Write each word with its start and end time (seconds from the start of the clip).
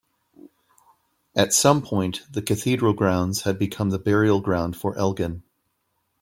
At 1.35 1.53
some 1.53 1.83
point 1.83 2.23
the 2.31 2.41
cathedral 2.41 2.93
grounds 2.93 3.43
had 3.43 3.59
become 3.59 3.91
the 3.91 3.99
burial 3.99 4.41
ground 4.41 4.75
for 4.75 4.97
Elgin. 4.97 5.43